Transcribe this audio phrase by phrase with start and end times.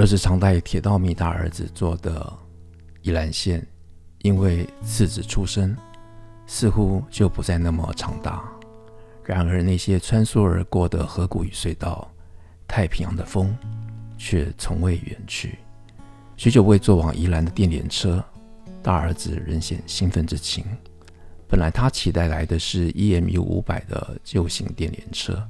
[0.00, 2.32] 儿子常带铁道迷大儿子坐的
[3.02, 3.62] 宜兰线，
[4.22, 5.76] 因为次子出生，
[6.46, 8.42] 似乎就不再那么长大。
[9.22, 12.10] 然而，那些穿梭而过的河谷与隧道，
[12.66, 13.54] 太平洋的风，
[14.16, 15.58] 却从未远去。
[16.34, 18.24] 许久未坐往宜兰的电联车，
[18.82, 20.64] 大儿子仍显兴奋之情。
[21.46, 25.46] 本来他期待来的是 EMU 五百的旧型电联车，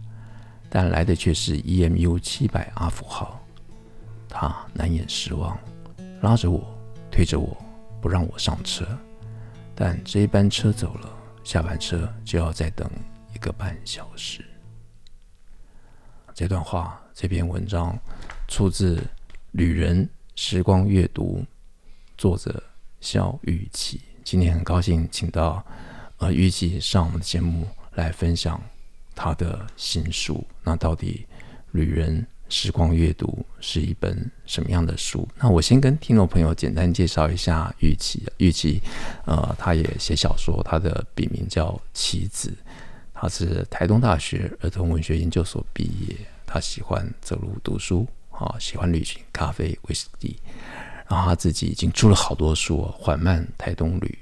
[0.68, 3.39] 但来的却是 EMU 七百阿福号。
[4.30, 5.58] 他难掩失望，
[6.22, 6.64] 拉着我，
[7.10, 7.56] 推着我，
[8.00, 8.86] 不让我上车。
[9.74, 12.88] 但这一班车走了，下班车就要再等
[13.34, 14.44] 一个半小时。
[16.32, 17.98] 这段话，这篇文章
[18.46, 18.96] 出自
[19.50, 21.40] 《旅人时光阅读》，
[22.16, 22.62] 作者
[23.00, 24.00] 萧玉琪。
[24.22, 25.64] 今天很高兴请到
[26.18, 28.62] 呃玉琪上我们的节目来分享
[29.14, 30.46] 他的新书。
[30.62, 31.26] 那到底
[31.72, 33.26] 《旅人时光阅读》
[33.60, 35.26] 是一本什么样的书？
[35.36, 38.24] 那我先跟听众朋友简单介绍一下育琦。
[38.38, 38.82] 育琦，
[39.24, 42.52] 呃，他也写小说，他的笔名叫棋子，
[43.14, 46.16] 他是台东大学儿童文学研究所毕业。
[46.44, 50.36] 他喜欢走路读书，啊，喜欢旅行、咖啡、威士忌。
[51.08, 54.18] 然后他自己已经出了好多书，《缓慢台东旅》、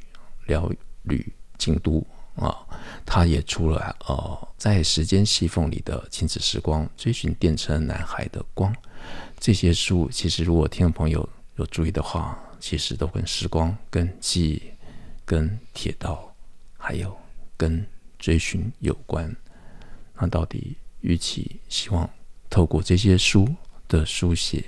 [0.46, 0.70] 《疗
[1.04, 2.00] 旅京都》
[2.38, 2.56] 啊，
[3.04, 8.74] 他也出了呃，在时间细缝里的亲子时光，追寻电车男孩的光。
[9.38, 14.62] 这些书其实，如果听众朋友有注意的话，其实都跟时光、跟记忆、
[15.24, 16.34] 跟铁道，
[16.76, 17.16] 还有
[17.56, 17.86] 跟
[18.18, 19.34] 追寻有关。
[20.14, 22.08] 那到底育琦希望
[22.50, 23.48] 透过这些书
[23.86, 24.64] 的书写，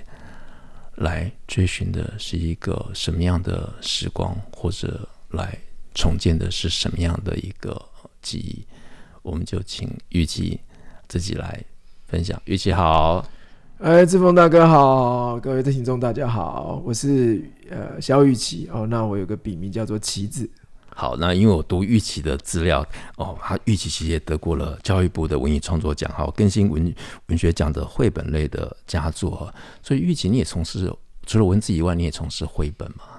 [0.95, 5.59] 来追寻的是一个什么样的时光，或者来
[5.93, 7.79] 重建的是什么样的一个
[8.21, 8.65] 记忆？
[9.21, 10.59] 我们就请玉琦
[11.07, 11.63] 自己来
[12.07, 12.41] 分享。
[12.45, 13.25] 玉琦好。
[13.79, 20.47] 哎，志峰大哥好，各位的听众大家好，我是呃萧育琦哦，那我有个笔名叫做棋子。
[20.93, 22.85] 好，那因为我读玉琦的资料
[23.17, 26.93] 哦，他玉琦其实也得过了教育部的文艺创作奖，还有更新文
[27.27, 30.93] 文学奖的绘本类的佳作，所以玉琦你也从事
[31.25, 33.10] 除了文字以外，你也从事绘本吗？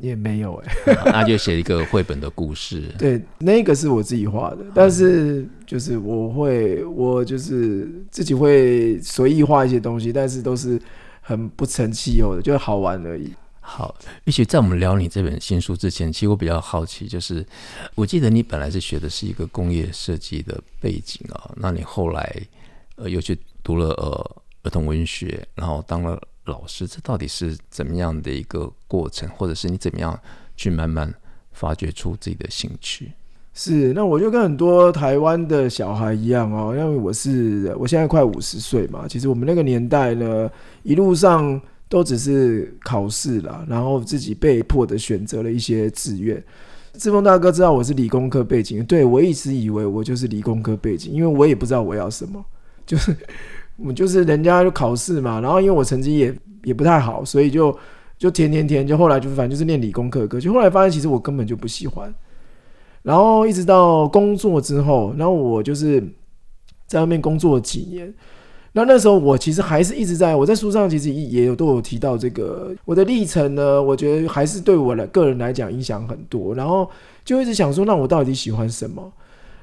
[0.00, 2.82] 也没有哎、嗯， 那就写一个绘本的故事。
[2.98, 10.80] 对，那个是我自己画的，但是就是我会，我就是自己会随意画一些东西，但是都是
[11.20, 13.32] 很不成气候的，就是好玩而已。
[13.60, 13.94] 好，
[14.24, 17.44] 育琦在我们聊你这本新书之前，其实我比较好奇，就是
[17.94, 22.36] 我记得你本来是学的是一个工业设计的背景啊，那你后来
[22.96, 26.20] 呃又去读了呃儿童文学，然后当了。
[26.48, 30.18] 老师，这到底是怎么样的一个过程，或者是你怎么样
[30.56, 31.12] 去慢慢
[31.52, 33.12] 发掘出自己的兴趣？
[33.54, 40.50] 是，那我就跟很多台湾的小孩一样哦，因为我是我现在快五十岁嘛，其实我们那个年代呢，
[40.82, 46.42] 一路上都只是考试啦，然后自己被迫的选择了一些志愿。
[46.94, 52.44] 志峰大哥知道我是理工科背景，对，我一直以为我就是理工科背景，因为我也不知道我要什么，
[52.86, 53.16] 就是。
[53.78, 56.34] 我就是人家就考试嘛，然后因为我成绩也
[56.64, 57.76] 也不太好，所以就
[58.18, 62.12] 就填填填，就后来就反正就是念理工科科，就后来发现其实我根本就不喜欢。
[63.02, 66.02] 然后一直到工作之后，然后我就是
[66.86, 68.12] 在外面工作几年，
[68.72, 76.90] 那那时候我其实还是一直在我在书上其实也有都有提到这个我的历程呢，我觉得还是对我的个人来讲影响很多，然后
[77.24, 79.12] 就一直想说，那我到底喜欢什么？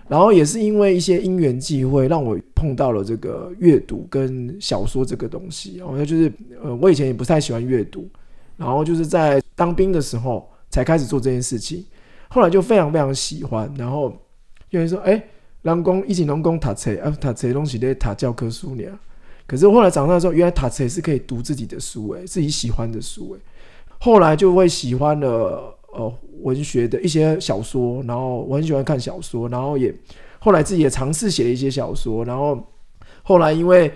[0.08, 5.78] 然后也是因为一些因缘际会，让我碰到了这个阅读跟小说这个东西。
[5.78, 6.32] 然后就是，
[6.62, 8.08] 呃，我以前也不太喜欢阅读，
[8.56, 11.84] 然后就是在当兵的时候才开始做这件事情。
[12.30, 13.74] 后来就非常非常喜欢。
[13.78, 14.16] 然后
[14.70, 15.24] 有人说：“哎，
[15.64, 19.00] 人工一起人工塔册啊，塔册东西在塔教科书里啊。”
[19.48, 23.42] 可是后来长大之后，原来塔册是可以读自己的书，哎，自己喜欢的书，哎。
[24.00, 25.72] 后来就会喜欢了。
[25.96, 29.94] 呃，文学的一些小说，然后我很喜欢看小说，然后也
[30.40, 32.62] 后来自己也尝试写了一些小说，然后
[33.24, 33.92] 后来因为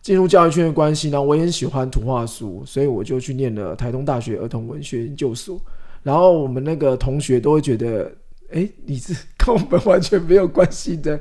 [0.00, 5.60] 进入教育圈的关系，然后我也很喜欢图画书，所以我就去念了台东大学儿童文学研究所。
[6.02, 8.10] 然后我们那个同学都会觉得，
[8.50, 11.20] 哎，你是跟我们完全没有关系的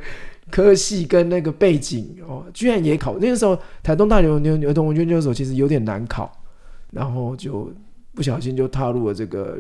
[0.50, 3.18] 科系跟那个背景哦，居然也考。
[3.20, 6.32] 那个时候台东大学儿童文学研究所其实有点难考，
[6.90, 7.72] 然后就
[8.16, 9.60] 不小心就踏入了这个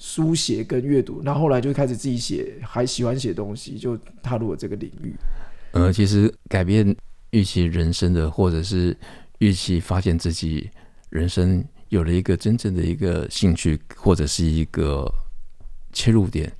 [0.00, 5.14] 书写跟阅读，然后后来就开始自己写，还喜欢写东西，就踏入了这个领域。
[5.72, 6.96] 呃，其实改变
[7.32, 8.96] 预期人生的，或者是
[9.38, 10.70] 预期发现自己
[11.10, 15.06] 人生有了一个真正的一个兴趣，或者是一个
[15.92, 16.50] 切入点，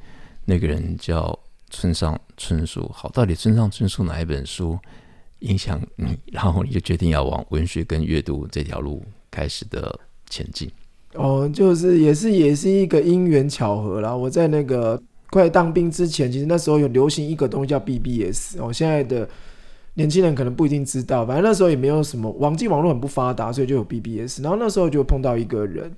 [0.45, 1.37] 那个人叫
[1.71, 2.87] 村上春树。
[2.95, 4.79] 好，到底村上春树哪一本书
[5.39, 9.99] 影响你，然后你就决定要往文学跟阅读这条路开始的
[10.29, 10.71] 前进？
[11.15, 14.15] 哦，就是也是也是一个因缘巧合啦。
[14.15, 15.01] 我在那个。
[15.33, 19.29] 快当兵之前，其实那时候有流行一个东西叫 BBS 哦，现在的
[19.95, 24.43] 年轻人可能不一定知道，反正那时候也没有什么网际网络很不发达，所以就有 BBS。
[24.43, 25.89] 然后那时候就碰到一个人，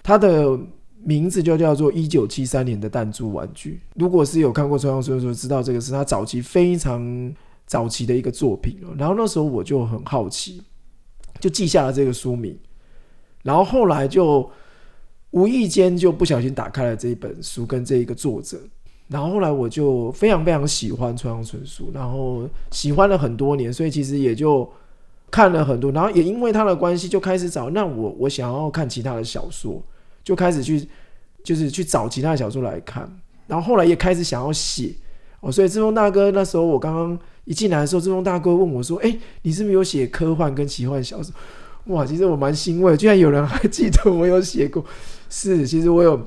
[0.00, 0.56] 他的
[1.02, 3.80] 名字就叫做一九七三年的弹珠玩具。
[3.96, 7.34] 如果是有看过村上春树，知道这个是他早期非常
[7.66, 8.78] 早期的一个作品。
[8.96, 10.62] 然后那时候我就很好奇，
[11.40, 12.56] 就记下了这个书名，
[13.48, 14.48] 然后后来就。
[15.32, 18.58] 无意间就不小心打开了这一本书跟这一个作者，
[19.08, 24.66] 然后后来我就非常非常喜欢村上春树，然后喜欢了很多年，所以其实也就
[25.30, 29.82] 看了很多，然后也因为他的关系就开始找，那我我想要看其他的小说，
[30.24, 30.88] 就开始去
[31.44, 33.06] 就是去找其他的小说来看，
[33.46, 34.94] 然后后来也开始想要写
[35.40, 41.34] 哦，所以志峰大哥那时候我刚刚一进来的时候，志峰大哥问我说：“哎，你是不是有写科幻跟奇幻小说？”
[41.88, 44.84] 哇，其实我蛮欣慰，居然有人还记得我有写过。
[45.30, 46.20] 是，其实我有，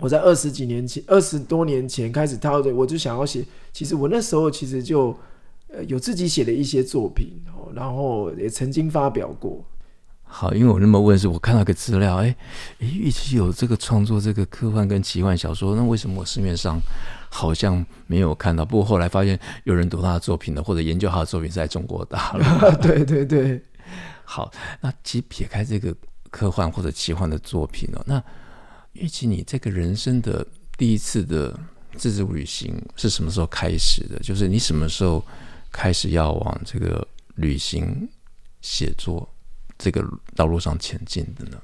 [0.00, 3.44] 我在二十几年前，二十多年前开始套的，我就想要写。
[3.72, 5.16] 其实我那时候其实就
[5.68, 7.28] 呃有自己写的一些作品，
[7.74, 9.64] 然后也曾经发表过。
[10.22, 12.34] 好，因为我那么问，是我看到个资料，哎
[12.80, 16.80] 哎，玉琦有这个创作这个科幻跟奇幻小说，那为什么我市面上
[17.28, 18.64] 好像没有看到？
[18.64, 22.76] 不过后来发现有人读他的作品的，或者研究他的作品是在中国大陆。
[22.78, 23.60] 对 对对。
[24.24, 25.94] 好，那其撇开这个。
[26.34, 28.20] 科幻或者奇幻的作品哦，那
[28.94, 30.44] 玉琦，你这个人生的
[30.76, 31.56] 第一次的
[31.96, 34.18] 自助旅行是什么时候开始的？
[34.18, 35.24] 就是你什么时候
[35.70, 37.06] 开始要往这个
[37.36, 38.08] 旅行
[38.62, 39.28] 写作
[39.78, 40.04] 这个
[40.34, 41.56] 道路上前进的呢？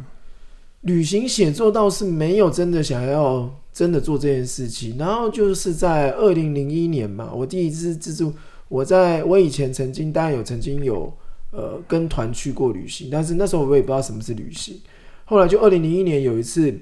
[0.83, 8.33] 旅行写作倒是没有真的想要真的做这件事情，然后就是在二零零一年嘛，我第一次自助，
[8.69, 11.13] 我在我以前曾经当然有曾经有。
[11.53, 14.81] 呃，跟团去过旅行，但是那时候我也不知道什么是旅行。
[15.25, 16.73] 后来就二零零一年有一次，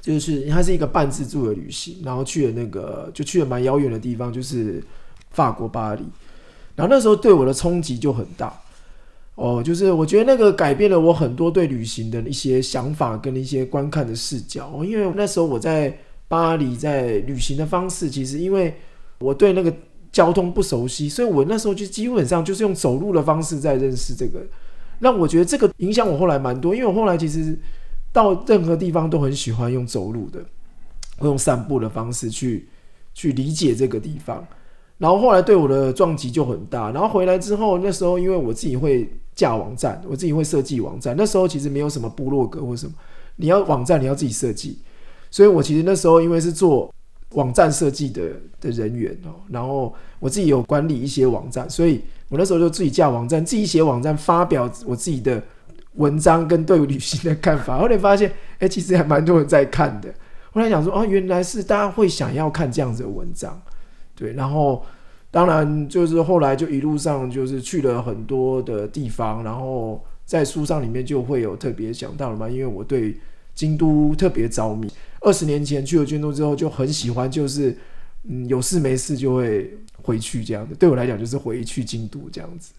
[0.00, 4.82] 就是它是一个半自助的旅行，然后去了那个就去了蛮遥远的地方，就是
[5.30, 6.02] 法国巴黎。
[6.74, 8.58] 然后那时候对我的冲击就很大
[9.34, 14.82] 哦，就是我觉得那个改变了我很多对旅行的一些想法跟一些观看的视角。
[14.84, 15.98] 因为那时候我在
[16.28, 18.74] 巴黎在旅行的方式，其实因为
[19.18, 19.70] 我对那个。
[20.14, 24.40] 交通不熟悉，所以我那时候就基本上就是用走路的方式在认识这个。
[25.00, 27.58] 那我觉得这个影响我后来蛮多，因为我后来其实
[28.12, 30.38] 到任何地方都很喜欢用走路的，
[31.18, 32.68] 会用散步的方式去
[33.12, 34.46] 去理解这个地方。
[34.98, 36.92] 然后后来对我的撞击就很大。
[36.92, 41.16] 然后回来之后，那时候因为我自己会架网站，我自己会设计网站。
[41.18, 42.92] 那时候其实没有什么部落格或什么，
[43.34, 44.78] 你要网站你要自己设计。
[45.28, 46.93] 所以我其实那时候因为是做。
[47.34, 48.22] 网站设计的
[48.60, 55.42] 的人员哦，然后我自己有管理一些网站，所以我那时候就自己架网站，自己写网站，发表我自己的
[55.94, 57.78] 文章跟对旅行的看法。
[57.82, 60.12] 后来发现，哎，其实还蛮多人在看的。
[60.52, 63.60] 后来想说，哦，原来是大家会想要看这样子的文章，
[64.14, 64.32] 对。
[64.34, 64.84] 然后
[65.30, 73.18] 当然就是后来就一路上就是去了很多的地方，然后在书上里面就会有特别讲到了嘛，因为我对
[73.54, 74.88] 京都特别着迷。
[75.24, 77.76] 二十年前去了京都之后就很喜欢，就是
[78.28, 80.74] 嗯有事没事就会回去这样子。
[80.74, 82.72] 对我来讲就是回去京都这样子。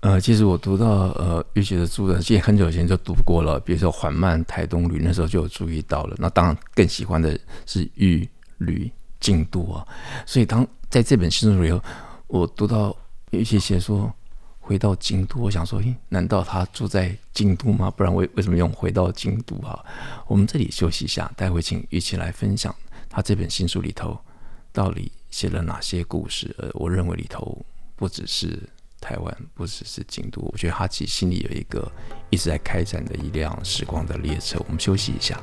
[0.00, 6.16] 呃，其实我读到呃玉琦的著作，其实很久以前就读过了，比如说《缓慢台东旅》，那时候就有注意到了。
[6.18, 8.28] 那当然更喜欢的是《玉
[8.58, 8.90] 旅
[9.20, 9.86] 京都》啊。
[10.26, 11.80] 所以当在这本新书里头，
[12.26, 12.96] 我读到
[13.30, 14.12] 玉琦写说。
[14.68, 17.90] 回到京都，我想说，诶，难道他住在京都吗？
[17.90, 19.82] 不然为为什么用回到京都哈？
[20.26, 22.74] 我们这里休息一下，待会请玉琦来分享
[23.08, 24.20] 他这本新书里头
[24.70, 26.54] 到底写了哪些故事。
[26.58, 27.64] 呃，我认为里头
[27.96, 28.62] 不只是
[29.00, 31.90] 台湾，不只是京都，我觉得他其实心里有一个
[32.28, 34.62] 一直在开展的一辆时光的列车。
[34.66, 35.40] 我们休息一下。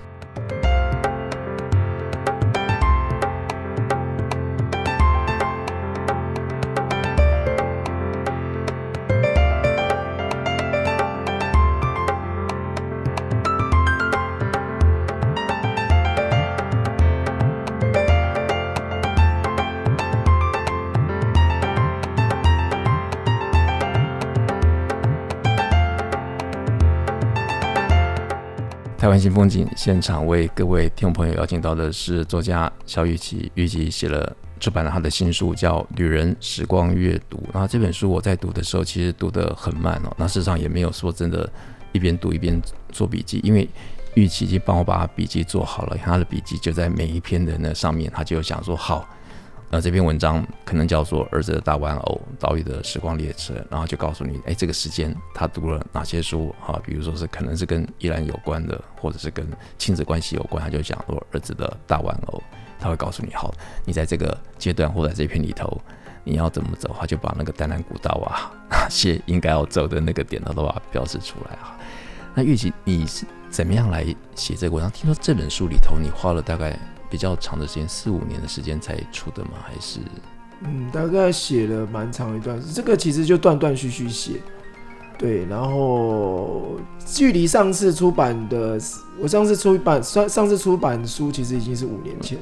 [29.25, 37.37] 新风景现场为各位听众朋友邀请到的是作家萧育琦，育琦写了出版了他的新书叫《旅人时光阅读》。
[37.51, 40.13] 然后这本书我在读的时候，其实读得很慢哦。
[40.15, 41.51] 那事实上也没有说真的，
[41.91, 43.67] 一边读一边做笔记，因为
[44.13, 49.09] 育琦已经帮我把笔记做好了，他的笔记就在每一篇的那上面，他就想说好。
[49.69, 56.79] 那这篇文章可能叫做《儿子的大玩偶》，岛屿的时光列车，然后就告诉你，哎，这个时间他读了哪些书啊？
[56.85, 59.45] 比如说是可能是跟依兰有关的，或者是跟
[59.77, 62.41] 亲子关系有关，他就讲说儿子的大玩偶，
[62.79, 63.53] 他会告诉你，好，
[63.83, 65.81] 你在这个阶段或者这篇里头
[66.23, 71.75] 你要怎么走，他就把那个丹南古道啊， 那些应该要走的那个点，他都把标示出来啊。
[72.35, 74.05] 那育琦，你是怎么样来
[74.35, 74.91] 写这个文章？
[74.91, 76.79] 听说这本书里头你花了大概。
[77.15, 79.51] 比较长的时间，四五年的时间才出的吗？
[79.63, 80.01] 还是？
[80.59, 82.61] 嗯，大概写了蛮长一段。
[82.73, 84.41] 这个其实就断断续续写，
[85.17, 85.45] 对。
[85.45, 88.77] 然后距离上次出版的，
[89.17, 92.37] 我上次出版上上次出版书其实已经是五年前，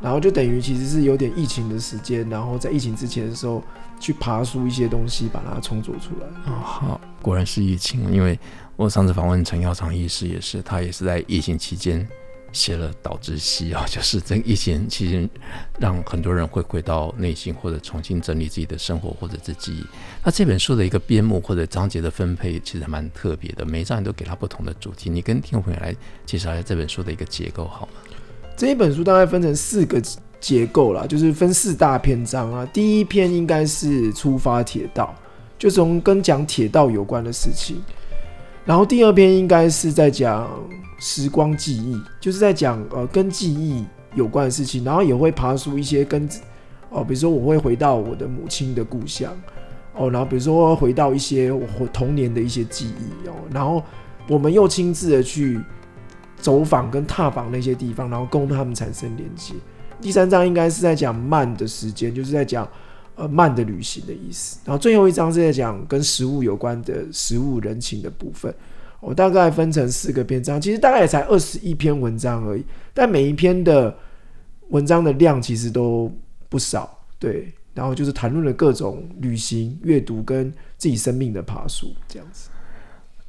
[0.00, 3.60] 然后就等于其实是有点疫情的时间，然后在疫情之前的时候
[3.98, 6.52] 去爬书一些东西，把它重组出来。
[6.52, 8.38] 哦，好，果然是疫情，因为
[8.76, 12.06] 我上次访问陈耀长医师也是，他也是在疫情期间。
[12.52, 15.28] 写了《岛之西》啊，就是这疫情期间，
[15.78, 19.84] 让很多人会回到内心，或者重新整理自己的生活或者自己。
[20.24, 25.08] 那这本书的一个编目或者章节的分配，其实蛮特别的，每一章都给他不同的主题。
[25.08, 25.94] 你跟听众朋友来
[26.26, 27.92] 介绍一下这本书的一个结构好吗？
[28.56, 30.02] 这一本书大概分成四个
[30.40, 32.66] 结构啦，就是分四大篇章啊。
[32.72, 35.14] 第一篇应该是出发铁道，
[35.58, 37.80] 就从跟讲铁道有关的事情。
[38.64, 40.48] 然后第二篇应该是在讲。
[41.02, 46.28] 时光记忆就是在讲呃跟记忆有关的事情，然后也会爬出一些跟
[46.90, 49.32] 哦，比如说我会回到我的母亲的故乡
[49.94, 53.82] 哦，然后比如说回到一些我童年的一些记忆哦，然后
[54.28, 55.58] 我们又亲自的去
[56.36, 59.54] 走访跟踏访那些地方，然后跟他们产生连接。
[60.02, 62.68] 第三章应该是在讲慢的时间，就是在讲
[63.20, 64.58] 呃慢的旅行的意思。
[64.64, 68.52] 然后最后一章是在讲跟食物有关的食物人情的部分。
[69.00, 73.96] 我大概分成四个篇章，其实大概也才二十一篇文章而已，但每一篇的
[74.68, 76.12] 文章的量其实都
[76.48, 77.52] 不少，对。
[77.72, 82.50] 然后就是谈论了各种旅行、阅读跟自己生命的爬树这样子。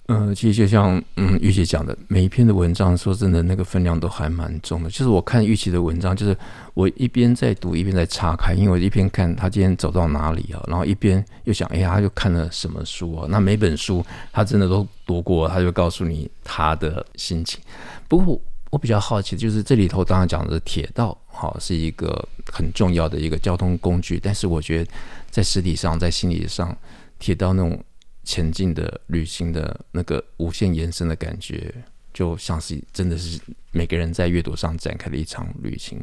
[0.07, 4.89] 嗯、其实就像嗯玉琪讲的，每一篇的文章，说真的，那个分量都还蛮重的。
[4.89, 6.35] 就是我看玉琦的文章，就是
[6.73, 13.27] 我一边在读，一边在岔开，因为我一边看他今天走到哪里啊，然后一边又想，哎呀，他又看了什么书啊？
[13.29, 17.61] 那每本书他真的都读过，他就告诉你他的心情。
[18.09, 18.37] 不过
[18.69, 24.91] 我比较好奇，就是这里头当然讲的是铁道，好是一个很重要的一个交通工具，但是我觉得
[25.29, 26.75] 在实体上，在心理上，
[27.17, 27.81] 铁道那种。
[28.23, 31.73] 前进的旅行的那个无限延伸的感觉，
[32.13, 33.39] 就像是真的是
[33.71, 35.99] 每个人在阅读上展开了一场旅行。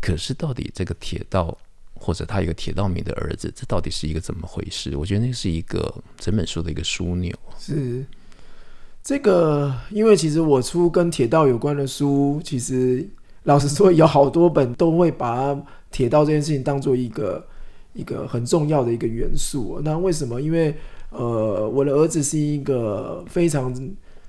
[0.00, 1.56] 可是，到底这个铁道，
[1.94, 4.96] 或者他有个铁道迷的儿子，这到底是一个怎么回事？
[4.96, 7.34] 我觉得那是一个整本书的一个枢纽。
[7.58, 8.04] 是
[9.02, 13.08] 这个，因为其实我出跟铁道有关的书，其实
[13.44, 15.56] 老实说有好多本都会把
[15.90, 17.46] 铁道这件事情当做一个
[17.94, 19.80] 一个很重要的一个元素。
[19.82, 20.40] 那为什么？
[20.40, 20.74] 因为
[21.16, 23.72] 呃，我的儿子是一个非常、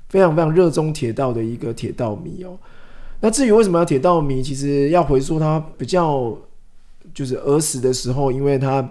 [0.08, 2.58] 非常、非常热衷铁道的一个铁道迷哦。
[3.22, 6.38] 那至于为什么要铁道迷，其实要回溯他比较
[7.14, 8.88] 就是儿时的时候，因为他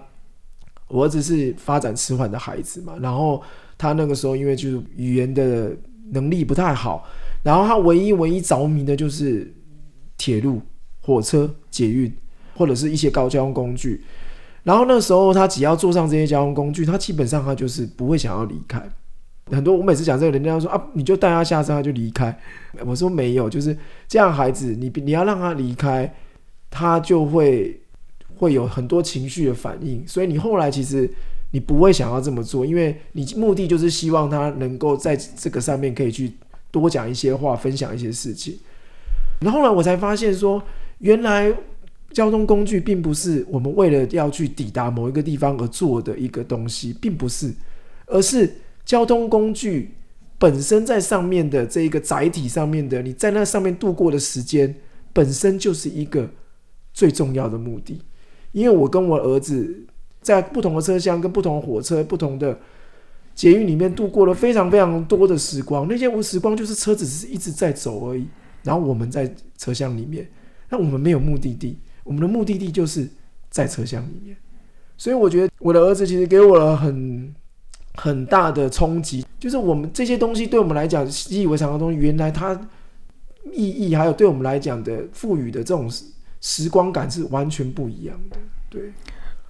[0.89, 3.41] 我儿子是发展迟缓的孩子嘛，然后
[3.77, 5.71] 他那个时候因为就是语言的
[6.11, 7.07] 能力不太好，
[7.43, 9.53] 然后他唯一唯一着迷的就是
[10.17, 10.61] 铁路、
[11.01, 12.13] 火车、捷运
[12.55, 14.03] 或者是一些高交通工具。
[14.65, 18.81] 然后那时候他只要坐上这些交通工具，他基本上他就是不会想要离开。
[19.51, 22.35] 很多我每次讲这个，人家说啊，你就带他下车他就离开。
[22.83, 26.11] 我说没有，就是这样孩子，你你要让他离开，
[26.71, 27.79] 他就会
[28.37, 30.03] 会有很多情绪的反应。
[30.07, 31.07] 所以你后来其实
[31.51, 36.33] 你不会想要这么做，因为你目的就是希望他能够在这个上面可以去
[36.71, 38.57] 多讲一些话，分享一些事情。
[39.41, 40.63] 然后呢，我才发现说
[40.97, 41.53] 原来。
[42.15, 47.53] 交通工具并不是我们为了要去抵达某一个地方而做的一个东西，并不是，
[48.05, 48.49] 而是
[48.85, 49.91] 交通工具
[50.37, 54.73] 本身在上面的这一个载体上面的，你在那上面度过的时间
[55.11, 56.29] 本身就是一个
[56.93, 58.01] 最重要的目的。
[58.53, 59.85] 因为我跟我儿子
[60.21, 62.57] 在不同的车厢、跟不同的火车、不同的
[63.33, 68.25] 捷运里面度过了非常非常多的时光，那些无时光就是车子只是一直在走而已，
[68.63, 70.25] 然后我们在车厢里面，
[70.69, 71.77] 那我们没有目的地。
[72.05, 73.05] 我们的目的地就是
[73.49, 74.37] 在车厢里面，
[74.97, 77.35] 所以我觉得我的儿子其实给我了很
[77.95, 82.53] 很大的冲击，就是我们这些东西对我们来讲习以为常的东西，原来它
[83.51, 85.91] 意义还有对我们来讲的赋予的这种
[86.41, 88.37] 时光感是完全不一样的。
[88.69, 88.93] 对，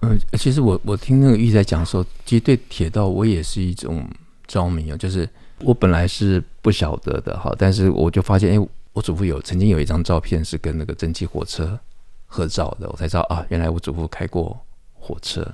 [0.00, 4.08] 嗯，其实我我听那个玉在讲说，其实对铁道我也是一种
[4.46, 5.28] 着迷啊，就是
[5.60, 11.78] 我本来是不晓得的哈，但是我就发现，哎，我祖父有曾经有一张照片是跟那个蒸汽火车
[12.26, 14.58] 合照的，我才知道啊，原来我祖父开过
[14.92, 15.46] 火车。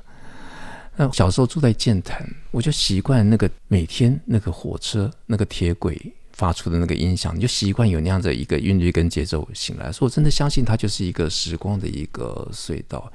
[0.97, 9.91] 那小时候住在剑潭，我就习惯那个每天那个火车那个铁轨发出的那个音响，你就习惯有那样的一个韵律跟节奏醒来。
[9.91, 13.11] 所以我真的相信它就是一个时光的一个隧道。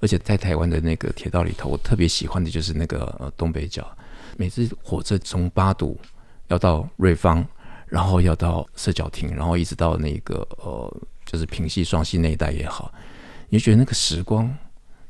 [0.00, 3.84] 而且在台湾的那个铁道里头，我特别喜欢的就是那个呃东北角，
[4.36, 5.98] 每次火车从八堵
[6.46, 7.44] 要到瑞芳，
[7.88, 10.96] 然后要到社角亭，然后一直到那个呃
[11.30, 12.90] 就是平溪双溪那一带也好，
[13.50, 14.52] 你就觉得那个时光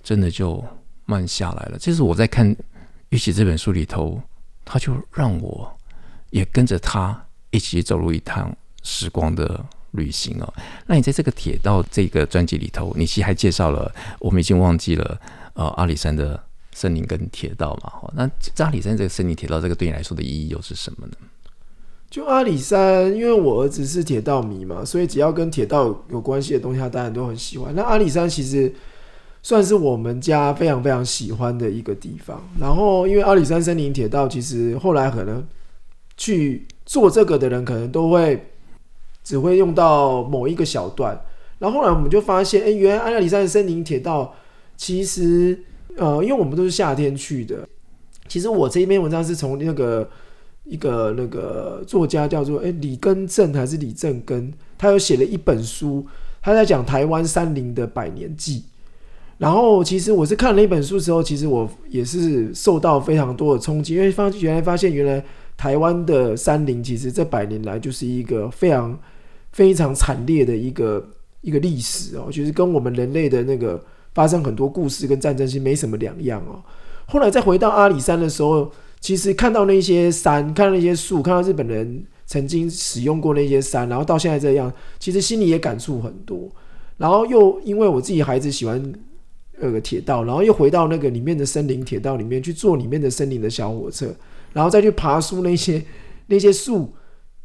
[0.03, 0.63] 真的就。
[1.11, 1.79] 慢下来了。
[1.81, 2.55] 这是我在看
[3.09, 4.21] 《玉玺》这本书里头，
[4.63, 5.75] 他就让我
[6.29, 10.55] 也跟着他一起走入一趟时光的旅行哦。
[10.87, 15.19] 那你在这个铁道这个专辑里头，你其实还介绍了，我们已经忘记了
[15.55, 16.39] 呃阿里山的
[16.73, 17.91] 森林跟铁道嘛。
[18.13, 21.15] 那这阿里山这个森林铁道，这个对你来说的意义又是什么呢？
[22.11, 27.75] 就阿里山，因为我儿子是铁道迷嘛，所以只要跟铁道有关系的东西，他当然都很喜欢。
[27.75, 28.73] 那阿里山其实。
[29.41, 32.43] 算是我们家非常非常喜欢的一个地方。
[32.61, 35.47] 然后，因为阿里山森林铁道，其实后来可能
[36.17, 38.49] 去做这个的人，可能都会
[39.23, 41.19] 只会用到某一个小段。
[41.61, 44.35] 然后后来我们就发现，哎，原来阿里山森林铁道
[44.77, 45.65] 其实，
[45.97, 47.67] 呃，因为我们都是夏天去的。
[48.27, 50.11] 其实我这一篇文章是从那个
[50.69, 56.07] 一个那个作家叫做哎李根正还是李正根，他有写了一本书，
[56.43, 58.63] 他在讲台湾山林的百年记。
[59.39, 65.25] 然后，其实我是看了一本书之后，其实我也是受到非常多的冲击，因为发原来发现原来
[65.57, 68.99] 台湾的山林其实这百年来就是一个非常
[69.53, 71.09] 非常惨烈的一个
[71.41, 73.81] 一个历史哦，就是跟我们人类的那个
[74.13, 76.61] 发生很多故事跟战争其实没什么两样哦。
[77.07, 78.69] 后来再回到阿里山的时候，
[79.01, 86.51] 其实看到那些山，看到那些树，看到日本人曾经使用过那些山，然后到现在这样，其实心里也感触很多。
[86.97, 88.93] 然后又因为我自己孩子喜欢。
[89.61, 94.07] 那个铁道，然后又回到那个里面的森林铁道里面去坐里面的森林的小火车，
[94.53, 95.83] 然后再去爬树那些
[96.29, 96.89] 那些树，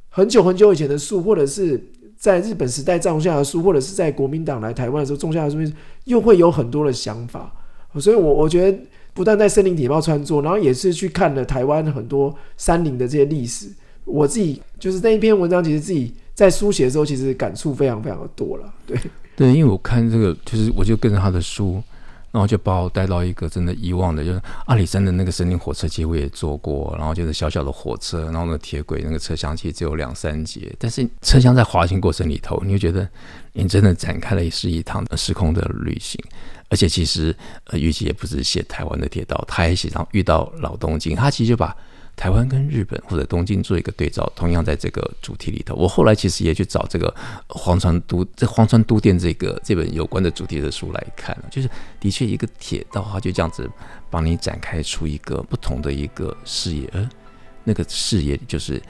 [0.09, 1.83] 很久很久以前的树，或者是
[2.15, 5.57] 在日本时代种下的树，或者是在国民党来台湾的时候种下的树，
[6.03, 7.51] 又会有很多的想法。
[7.99, 8.77] 所以我我觉得
[9.13, 13.67] 不但在森林铁道穿梭，然后也是去看了台湾很多山林的这些历史。
[14.05, 18.73] 我自己就是那一篇文章，其实自己在书写的时候，其实感触非常非常的多了。
[18.85, 18.97] 对
[19.35, 21.81] 对，因为我看这个，就是我就跟着他的书。
[22.33, 26.93] 然后就把我带到一个真的遗忘的，就是阿里山的那个森林火车其实，我也坐过。
[26.97, 33.07] 然后就是小小的火车，然后那铁轨，那个车厢其实只有两三节，但是车厢在滑行过程里头，你就觉得
[33.53, 36.19] 你真的展开了是一趟时空的旅行。
[36.69, 41.75] 而且其实呃，玉玺也不是写台湾的铁道，他也写上遇到老东京，他其实就把。
[42.15, 47.13] 台湾跟日本或者东京做一个对照，同样在这个主题里头，我后来其实也去找这个
[47.47, 53.69] 荒川都这荒川都电这个这本有关的主题的书来看，就是的确一个铁道，它就这样子
[54.09, 57.09] 帮你展开出一个不同的一个视野，而
[57.63, 58.81] 那个视野就是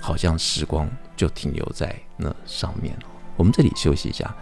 [0.00, 2.94] 好像时光就停留在那上面。
[3.36, 4.34] 我们这里休息一下，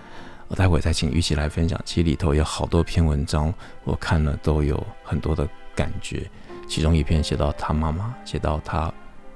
[0.49, 1.81] 我待会再请玉玺来分享。
[1.85, 3.53] 其实里头有好多篇文章，
[3.85, 6.29] 我看了都有很多的感觉。
[6.73, 8.91] 其中一篇写到他妈妈，写到他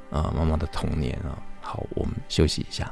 [0.09, 1.37] 呃妈妈的童年啊。
[1.61, 2.90] 好，我们休息一下。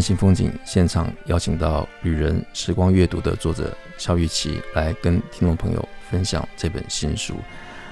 [0.00, 7.34] 新风景现场邀请到《旅人时光阅读》的作者萧玉琪来跟听众朋友分享这本新书。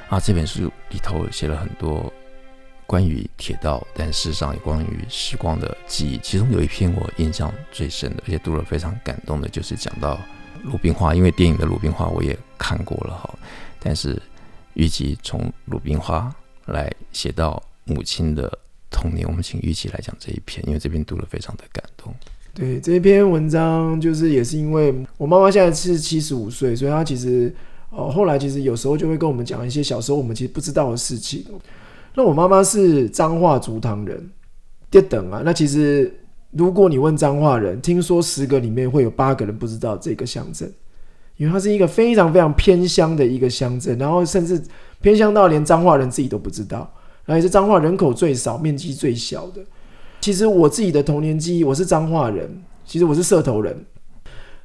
[0.08, 2.12] 啊，这本书里头写了很多
[2.86, 6.18] 关于铁道，但事实上也关于时光的记忆。
[6.18, 10.20] 其中有一篇我印象最深的，而且读了非常感动的，就是讲到
[10.62, 11.14] 鲁冰花。
[11.14, 13.34] 因为电影的鲁冰花我也看过了哈，
[13.80, 14.20] 但是
[14.74, 16.32] 玉吉从鲁冰花
[16.66, 18.58] 来写到母亲的
[18.94, 22.14] 童年，我们请玉琪来讲这一篇，因为这边读了非常的感动。
[22.54, 27.52] 对，这篇文章，就是也是因为我妈妈现在是七十五岁，所以她其实。
[27.96, 31.44] 呃，后来其实有时候就会跟我们讲一些小时候我们其实不知道的事情。
[32.16, 34.30] 那我妈妈是彰化竹塘人，
[34.90, 35.42] 跌等啊。
[35.44, 36.12] 那其实
[36.50, 40.68] 如果你问彰化人，听说十个里面会有八个人不知道这个乡镇，
[41.36, 44.60] 因为它是一个非常非常偏乡的一个乡镇，然后甚至
[45.00, 46.92] 偏乡到连彰化人自己都不知道，
[47.24, 49.62] 然后也是彰化人口最少、面积最小的。
[50.20, 53.84] 其实我自己的童年记忆，我是彰化人，其实我是社头人。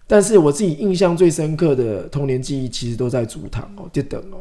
[0.07, 4.39] 但是我自己印象最深刻的童年记忆，其实都在竹塘哦，就等哦。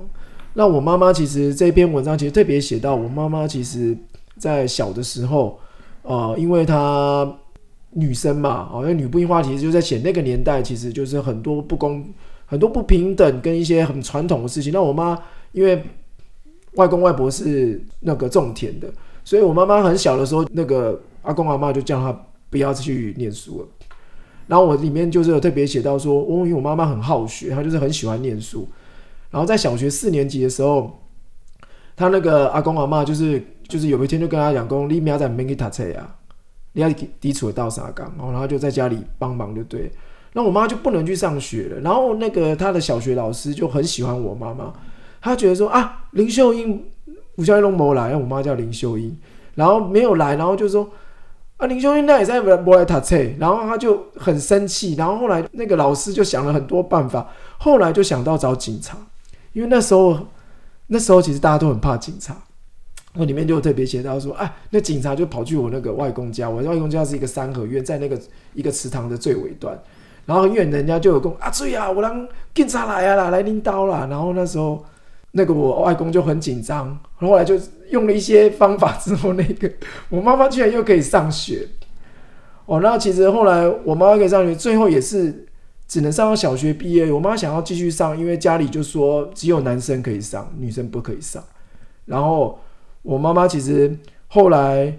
[0.55, 3.97] 那我妈妈其实这篇文章其实特别写到，我妈妈其实
[4.39, 5.59] 在小的时候，
[6.03, 7.31] 呃，因为她
[7.91, 12.09] 女生嘛，哦，那女部樱花其实就在写那个年代，其实就是很多不公、
[12.47, 14.73] 很多不平等跟一些很传统的事情。
[14.73, 15.19] 那我妈
[15.53, 15.85] 因为
[16.79, 18.89] 外公外婆是那个种田的，
[19.25, 22.17] 所以我妈妈很小的时候，那个阿公阿妈就叫她
[22.51, 23.69] 不要去念书了。
[24.47, 28.67] 然后我里面就是有特别写到说，哦因为我妈妈很好学，她就是很喜欢念书。
[29.31, 31.01] 然后在小学四年级的时候，
[31.97, 36.17] 她那个阿公阿妈就是就是有一天就跟她讲说，你明仔载免去读册啊，
[36.75, 36.89] 你要
[37.21, 39.91] 基础到啥岗，然后她就在家里帮忙就对。
[40.33, 41.81] 那我妈就不能去上学了。
[41.81, 44.73] 然后那个她的小学老师就很喜欢我妈妈，
[45.21, 46.85] 他觉得说啊，林秀英，
[47.37, 49.17] 吴小英龙没来，我妈叫林秀英，
[49.55, 50.89] 然后没有来，然后就说。
[51.59, 57.29] 啊，林秀英那也在不来读册，然后他就很生气，然后后来那个老师就想了很多办法，
[57.59, 58.97] 后来就想到找警察，
[59.53, 60.17] 因为那时候
[60.87, 62.37] 那时候其实大家都很怕警察，
[63.17, 68.17] 我里面就特别写到说，哎，那警察就跑去我那个外公家，我外公家是一个三合院，在那个
[68.55, 69.77] 一个池塘的最尾端，
[70.27, 74.81] 然后很远人家就有讲啊，对啊，我让警察来啊啦，来拎刀啦，然后那时候。
[75.39, 77.55] 那个我外公就很紧张，后来就
[77.91, 79.71] 用了一些方法之后，那个
[80.11, 81.69] 我妈妈居然又可以上学
[82.67, 82.81] 哦。
[82.81, 85.47] 那其实后来我妈妈可以上学，最后也是
[85.87, 87.13] 只能上到小学毕业。
[87.13, 91.41] 我妈想要继续上，因为家里就说只有男生可以上，女生不可以上。
[92.07, 92.59] 然后
[93.03, 93.97] 我妈妈其实
[94.27, 94.99] 后来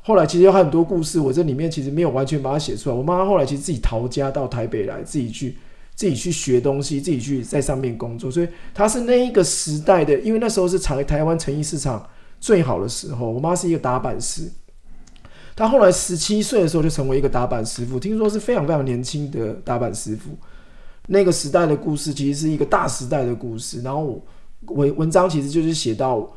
[0.00, 2.96] 后来其实有很多故事，我这里面其实没有完全把它写出来。
[2.96, 5.56] 我妈妈后来其实自己逃家到台北来，自己去。
[5.94, 12.04] 自己去学东西，自己去在上面工作，所以他是那一个时代的，因为那时候是台台湾成衣市场
[12.40, 13.30] 最好的时候。
[13.30, 14.50] 我妈是一个打板师，
[15.54, 20.30] 她后来十七岁的时候就成为一个打板师傅，听说是非常非常年轻的打板师傅。
[21.06, 23.80] 那个时代的故事其实是一个大时代的故事。
[23.82, 24.20] 然后
[24.66, 26.28] 文文章其实就是写到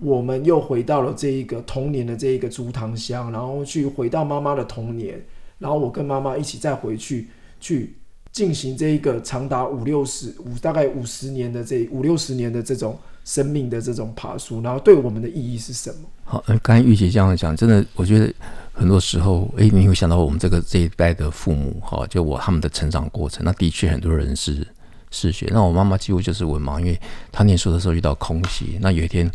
[0.00, 5.24] 我们又回到了这一个童年的这一个竹塘乡，然后去回到妈妈的童年，
[5.58, 7.28] 然后我跟妈妈一起再回去
[7.60, 7.96] 去。
[8.34, 16.08] 进行这一个长达五六十五大概五十年的这五六十年的这种生命的这种爬梳，然后对我们的意义是什么？
[16.24, 18.34] 好，刚才玉姐这样讲，真的，我觉得
[18.72, 24.66] 很多时候，哎，你会想到我们这个这一代的父母，哈，就我他们的成长过程，那的确很多人是
[25.12, 29.30] 失学，那我妈妈几乎就是文盲，因为她念书的时候遇到空袭，那有一天。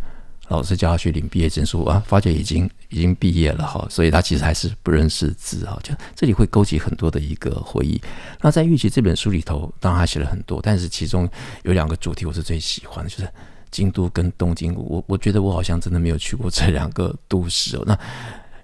[0.49, 8.01] 老师叫他去领毕业证书啊，发觉已经已经毕业了哈，所以他其实还是不认识字哈，就这里会勾起很多的一个回忆。
[8.41, 11.29] 那在玉吉这本书里头，当然他写了很多，但是其中
[11.63, 13.29] 有两个主题我是最喜欢的，就是
[13.71, 14.73] 京都跟东京。
[14.75, 17.83] 我我觉得我好像真的没有去过这两个都市哦。
[17.85, 17.97] 那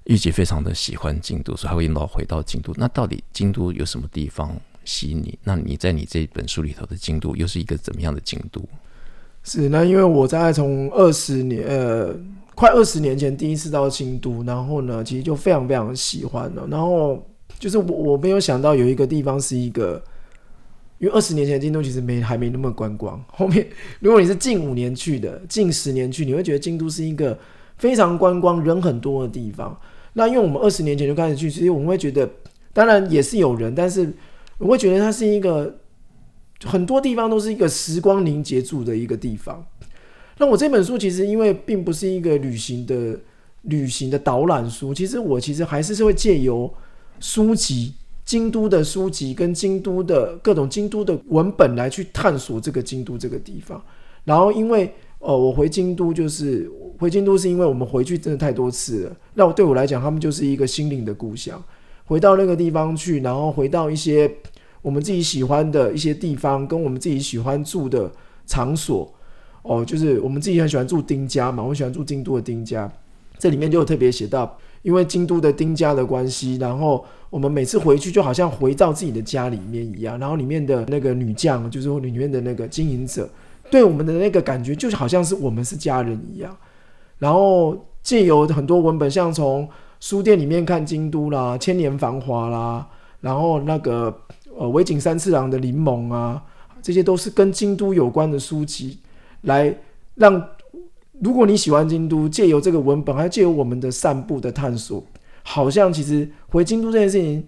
[0.05, 2.73] 玉吉非常的喜欢京都，所以她会引导回到京都。
[2.77, 5.37] 那到底京都有什么地方吸引你？
[5.43, 8.67] 那你在你这本书里头的京都又是一个怎么样的京都？
[9.47, 12.11] 是，那因为我在从二十年，呃，
[12.55, 16.67] 快二十年前第一次到京都，然后呢，其实就非常非常喜欢了。
[16.67, 17.23] 然后
[17.59, 20.03] 就是我我没有想到有一个地方是一个，
[20.97, 23.23] 因为二十年前京都其实没还没那么观光。
[23.27, 23.67] 后面
[23.99, 27.37] 如果你是近五年去的，近十年去，你会觉得京都是一个
[27.77, 29.79] 非常观光、人很多的地方。
[30.13, 32.27] 那因为我们二十年前就开始去，其实我们会觉得，
[32.73, 34.11] 当然也是有人，但是
[34.57, 35.71] 我会觉得它是一个。
[36.63, 39.65] 很多地方都是一个时光凝结住的一个地方。
[40.37, 43.19] 那我这本书其实因为并不是一个旅行的
[43.63, 46.73] 旅行的导览书，其实我其实还是是会借由
[47.19, 47.93] 书籍、
[48.25, 53.81] 京都的书籍跟京都的各种京都的文本来去探索这个京都这个地方。
[54.23, 59.15] 然后因为呃，我回京都就是回京都是因为我们回去真的太多次了。
[59.35, 61.61] 那我对我来讲，他们就是一个心灵的故乡。
[62.05, 64.29] 回到那个地方去，然后回到一些。
[64.85, 68.11] 我们自己喜欢的一些地方，跟我们自己喜欢住的
[68.45, 69.11] 场所，
[69.63, 72.87] 哦，就是我们自己很喜欢住丁家嘛，我喜欢住京都的丁家，
[73.39, 83.27] 这里面就有特别写到，因为京都的丁家的关系，然后我们每次回去就好像回到自己的家里面一样，然后里面的那个女将，就是里面的那个经营者，
[83.71, 86.55] 对我们的那个感觉就好像是我们是家人一样，
[87.17, 89.67] 然后借由很多文本，像从
[89.99, 92.87] 书店里面看京都啦，千年繁华啦，
[93.21, 94.15] 然后那个
[94.57, 96.43] 呃尾井三次郎的柠檬啊，
[96.81, 98.99] 这些都是跟京都有关的书籍。
[99.41, 99.75] 来
[100.15, 100.41] 让，
[101.21, 105.03] 如果你喜欢京都，借由这个文本，还借由我们的散步的探索，
[105.43, 107.45] 好像其实回京都这件事情，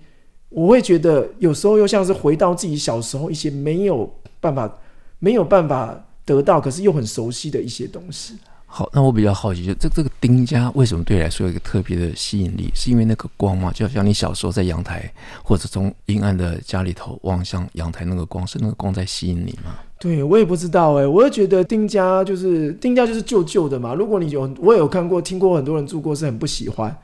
[0.49, 4.07] 我会觉得有时候又像是回到自己小时候一些没有
[4.39, 4.71] 办法、
[5.19, 8.35] 没有办法得到，可是又很熟悉的一些东西。
[8.77, 12.69] 好，那我比较好奇，就这这个丁家为什么对你来说有一个特别的吸引力？
[12.75, 13.71] 是因为那个光吗？
[13.73, 15.11] 就像你小时候在阳台，
[15.43, 19.73] 或者从阴暗的家里头望向阳台那个光，是那个光在吸引你吗？
[19.97, 23.95] 对，我也不知道哎、我会觉得丁家就是丁家就是旧旧的嘛。
[23.95, 26.95] 如果你有，我也有看过、听过很多人住过，是很不喜欢，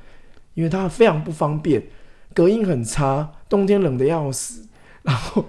[0.53, 1.81] 因为它非常不方便，
[2.35, 4.63] 隔音很差，冬天冷得要死。
[5.01, 5.43] 然后，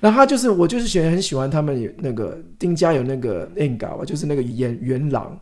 [0.00, 5.38] 然后他就是我就是喜很喜欢他们有那个丁家有那个 N 嘎就是那个圆圆廊。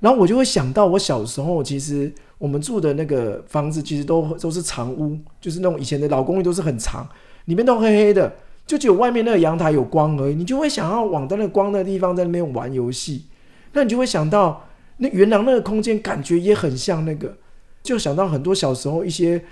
[0.00, 7.08] 然后我就会想到我小时候，其实我们住的那个房子其实都都是长屋，就是那种以前的老公寓都是很长，
[7.46, 8.32] 里面都黑黑的。
[8.66, 13.24] 就只有外面那个阳台有光而已，你就会想要往在那光的地方在那边玩游戏，
[13.72, 17.34] 那你就会想到那圆廊那个空间，感觉也很像那个，
[17.82, 19.42] 就想到很多小时候一些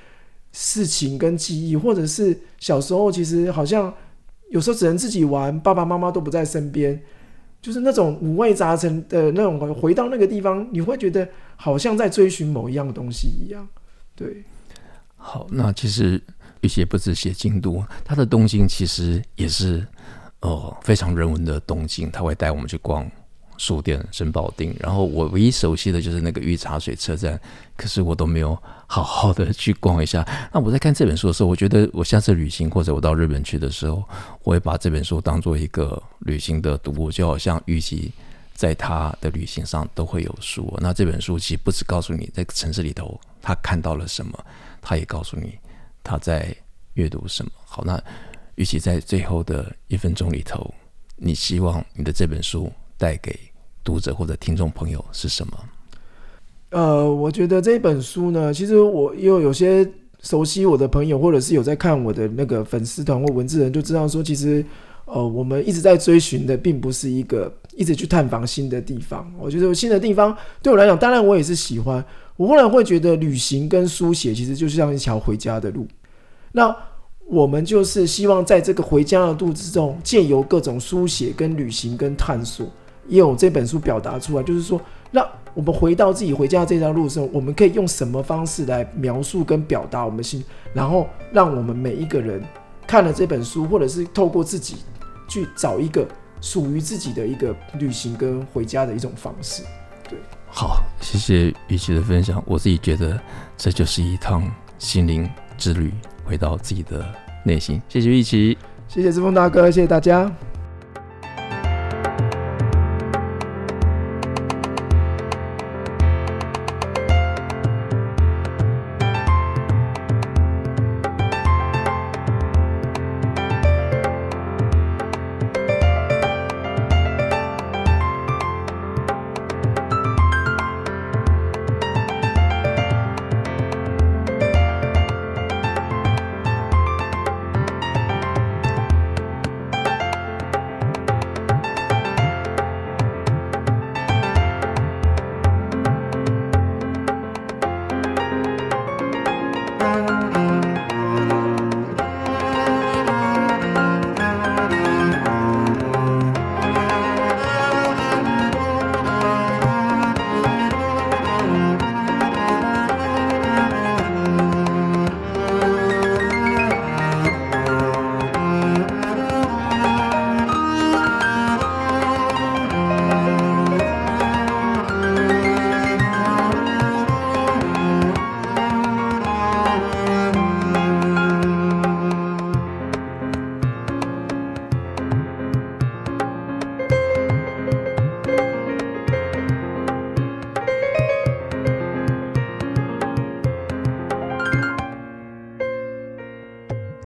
[0.52, 3.90] 事情跟记忆，或者是小时候其实好像
[4.50, 7.02] 有时候只能自己玩，爸爸妈妈都不在身边，
[7.66, 13.66] 就是那种五味杂陈的那种，回到那个地方，你会觉得好像在追寻某一样东西一样。
[14.14, 14.44] 对，
[15.16, 16.22] 好，那其实。
[16.62, 19.87] 一些不止写京都，它的东京其实也是
[20.40, 22.11] 呃非常人文的东京。
[22.11, 23.09] 他会带我们去逛
[23.58, 27.40] 书店、神保定，然后我唯一熟悉的就是那个御茶水车站，
[27.76, 30.26] 可是我都没有好好的去逛一下。
[30.52, 34.02] 那我在看这本书的时候，我觉得我下次旅行或者我到日本去的时候，
[34.42, 38.12] 我会把这本书当做一个旅行的读物，就好像玉琦
[38.54, 40.76] 在他的旅行上都会有书。
[40.80, 44.38] 那这本书其实不只告诉你在城市里头他看到了什么，
[44.80, 45.58] 他也告诉你。
[46.08, 46.54] 他在
[46.94, 47.50] 阅读什么？
[47.64, 48.00] 好，那
[48.54, 50.72] 玉琦在最后的一分钟里头，
[51.16, 53.38] 你希望你的这本书带给
[53.85, 55.52] 读者或者听众朋友是什么？
[56.70, 59.88] 呃，我觉得这本书呢，其实我因为有些
[60.20, 64.64] 熟悉我的朋友，或者是有在看我的那个粉丝团或文字人，就知道说，其实
[65.04, 69.32] 呃，我们一直在追寻的，并不是一个一直去探访新的地方。
[69.38, 72.04] 我觉得新的地方对我来讲，当然我也是喜欢。
[72.37, 75.87] 我忽然会觉得，旅行跟书写其实就像一条回家的路。
[76.52, 76.74] 那
[77.26, 82.66] 我们就是希望在这个回家的路之中，借由各种书写、跟旅行、跟探索，
[83.08, 92.42] 也有这本书表达出来，就是说，让我们回到自己回家这条路的时候，我们可以用什么方式来描述跟表达我们心，然后让我们每一个人
[92.86, 94.76] 看了这本书，或者是透过自己
[95.28, 96.06] 去找一个
[96.40, 99.62] 属于自己的一个旅行跟回家的一种方式。
[100.08, 100.18] 对。
[100.48, 102.42] 好，谢谢雨琦的分享。
[102.46, 103.18] 我自己觉得
[103.56, 104.42] 这就是一趟
[104.78, 105.92] 心灵之旅，
[106.24, 107.04] 回到自己的
[107.44, 107.80] 内心。
[107.88, 108.56] 谢谢玉琦，
[108.88, 110.30] 谢谢志峰大哥，谢谢大家。